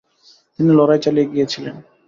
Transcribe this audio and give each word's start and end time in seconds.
তিনি 0.59 0.71
লড়াই 0.79 0.99
চালিয়ে 1.05 1.29
গিয়েছিলেন। 1.31 1.75